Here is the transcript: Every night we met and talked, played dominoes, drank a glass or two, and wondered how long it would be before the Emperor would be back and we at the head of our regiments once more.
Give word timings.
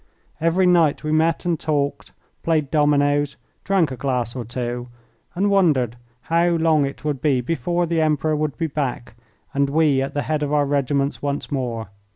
Every 0.39 0.65
night 0.65 1.03
we 1.03 1.11
met 1.11 1.45
and 1.45 1.59
talked, 1.59 2.11
played 2.41 2.71
dominoes, 2.71 3.35
drank 3.63 3.91
a 3.91 3.95
glass 3.95 4.35
or 4.35 4.43
two, 4.43 4.87
and 5.35 5.51
wondered 5.51 5.95
how 6.21 6.49
long 6.55 6.87
it 6.87 7.05
would 7.05 7.21
be 7.21 7.39
before 7.39 7.85
the 7.85 8.01
Emperor 8.01 8.35
would 8.35 8.57
be 8.57 8.65
back 8.65 9.13
and 9.53 9.69
we 9.69 10.01
at 10.01 10.15
the 10.15 10.23
head 10.23 10.41
of 10.41 10.51
our 10.51 10.65
regiments 10.65 11.21
once 11.21 11.51
more. 11.51 11.89